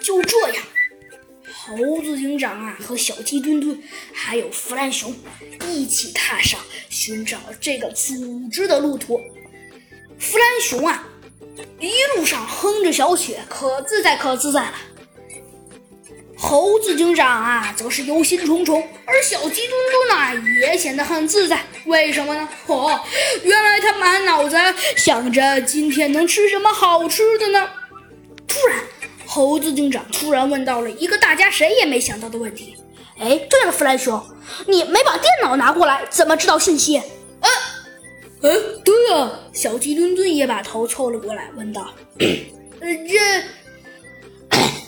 [0.00, 0.64] 就这样，
[1.52, 5.14] 猴子警长啊和小鸡墩墩还有弗兰熊
[5.68, 9.20] 一起踏上寻找这个组织的路途。
[10.18, 11.06] 弗兰熊啊，
[11.78, 14.74] 一路上哼着小曲，可自在可自在了。
[16.36, 19.70] 猴子警长啊，则是忧心忡忡，而小鸡墩
[20.08, 21.62] 墩呢，也显得很自在。
[21.84, 22.48] 为什么呢？
[22.66, 22.98] 哦，
[23.42, 24.56] 原来他满脑子
[24.96, 27.68] 想着今天能吃什么好吃的呢。
[29.32, 32.76] 猴子警长突然问到了一个大家谁也没想到的问题
[33.16, 34.20] ：“哎，对了，弗兰熊，
[34.66, 37.00] 你没把电脑拿过来，怎么知道信息？”
[37.40, 37.48] 呃，
[38.40, 43.18] 呃，对啊，小鸡墩墩也把头凑了过来，问道：“呃，这……”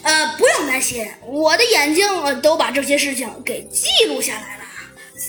[0.02, 2.04] 呃，不用担心，我的眼睛
[2.42, 4.64] 都把这些事情给记录下来了。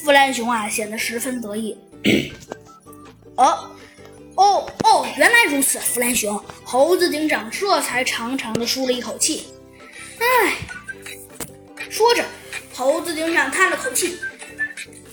[0.04, 1.78] 弗兰熊啊，显得十分得意。
[3.38, 3.70] 哦，
[4.36, 4.83] 哦，哦，
[5.18, 6.42] 原来如此，弗兰熊。
[6.64, 9.46] 猴子警长这才长长的舒了一口气。
[10.20, 10.56] 唉，
[11.90, 12.24] 说着，
[12.74, 14.18] 猴子警长叹了口气，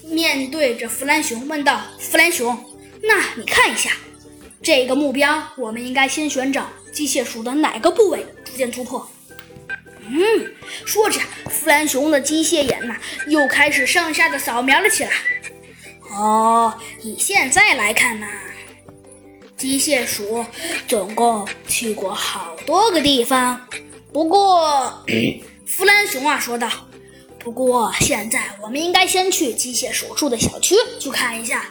[0.02, 2.58] 面对着弗兰熊问道：“弗兰熊，
[3.02, 3.92] 那你看一下，
[4.62, 9.06] 这个目标，我们应该先寻找机械鼠的哪个部位逐渐突破？”
[10.12, 10.54] 嗯，
[10.86, 12.96] 说着，弗兰熊的机械眼呐，
[13.26, 15.12] 又开始上下的扫描了起来。
[16.10, 18.26] 哦，以现在来看呢，
[19.60, 20.42] 机械鼠
[20.88, 23.60] 总共去过好多个地方。
[24.10, 25.04] 不过，
[25.66, 26.66] 弗兰熊啊说道
[27.38, 31.66] ：“不过现在我们应该先去机械鼠住的小区去看一下。”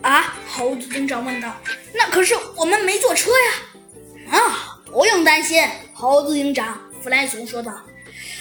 [0.00, 1.54] 啊，猴子警长问道
[1.92, 6.80] ：“那可是我们没坐车呀？”啊，不用担心，猴子警长。
[7.02, 7.70] 弗兰熊说道：“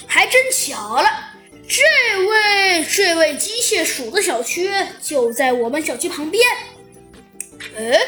[0.08, 1.10] 还真巧了，
[1.68, 1.82] 这
[2.26, 6.42] 位这位机械鼠的小区就在我们小区旁边。”
[7.78, 8.00] 哎，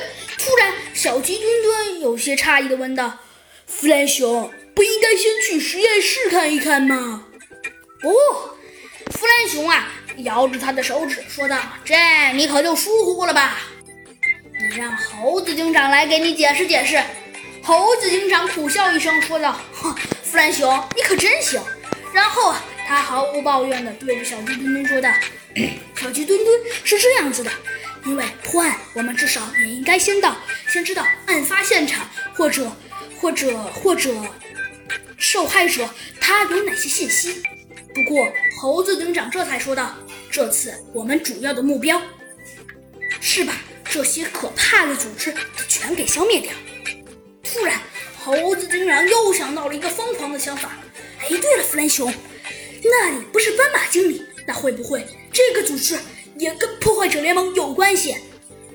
[0.46, 3.20] 突然，小鸡墩墩有些诧异的问道
[3.66, 7.24] ：“弗兰熊，不应该先去实验室看一看吗？”
[8.02, 8.12] 不，
[9.12, 11.96] 弗兰熊啊，摇着他的手指说道：“这
[12.34, 13.58] 你可就疏忽了吧？
[14.60, 17.02] 你让猴子警长来给你解释解释。”
[17.64, 21.62] 猴子警长苦笑一声说道：“哼。”弗兰熊，你可真行！
[22.12, 25.10] 然后啊，他毫无抱怨地对着小鸡墩墩说道
[25.96, 27.52] ：“小鸡墩墩是这样子的，
[28.06, 30.36] 因为破案，我们至少也应该先到，
[30.68, 32.72] 先知道案发现场或者
[33.20, 34.14] 或者或者
[35.18, 37.42] 受害者他有哪些信息。
[37.94, 38.28] 不过，
[38.60, 39.96] 猴子警长这才说道：
[40.32, 42.02] 这次我们主要的目标
[43.20, 43.54] 是把
[43.86, 45.34] 这些可怕的组织
[45.68, 46.52] 全给消灭掉。
[47.44, 47.80] 突然。”
[48.26, 50.78] 猴子警长又想到了一个疯狂的想法。
[51.20, 52.10] 哎，对了，弗兰熊，
[52.82, 54.24] 那里不是斑马经理？
[54.48, 56.00] 那会不会这个组织
[56.44, 58.14] 也跟破坏者联盟有关系？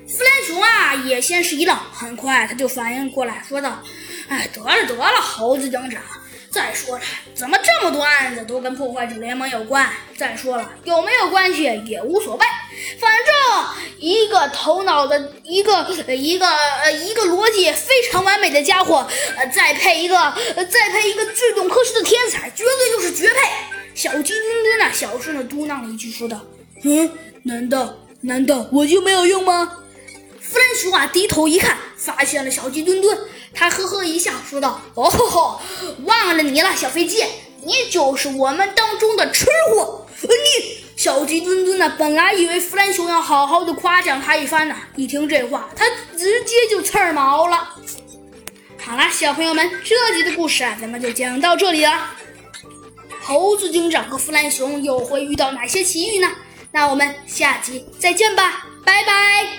[0.07, 3.79] 弗兰熊啊，也先是一愣，很快他就反应过来，说道
[4.27, 6.01] ：“哎，得了得了，猴子警长。”
[6.49, 7.03] 再说了，
[7.35, 9.87] 怎么这么多案子都跟破坏者联盟有关？
[10.17, 12.45] 再说了，有没有关系也无所谓，
[12.99, 19.07] 反正一个头脑的一个一个呃一个逻辑非常完美的家伙，
[19.37, 20.15] 呃，再配一个
[20.55, 23.39] 再配一个最懂科学的天才，绝对就是绝配。
[23.93, 26.41] 小鸡墩墩呐，小声的嘟囔了一句，说道
[26.83, 27.11] ：“嗯，
[27.43, 29.83] 难道难道我就没有用吗？”
[30.41, 33.17] 弗兰熊啊，低头一看，发现了小鸡墩墩。
[33.53, 35.61] 他呵呵一笑，说道：“哦吼吼，
[36.05, 37.23] 忘了你了，小飞机，
[37.63, 41.95] 你就是我们当中的吃货。”你小鸡墩墩呢？
[41.97, 45.85] 本来以为弗兰熊要好好的夸奖他一番呢，一听这话，他
[46.17, 47.75] 直接就刺儿毛了。
[48.81, 52.11] 好了，小朋友们，这集的故事啊，咱们就讲到这里了。
[53.21, 56.29] 猴子警长和弗兰熊又会遇到哪些奇遇呢？
[56.71, 59.49] 那我们下集再见吧，拜拜。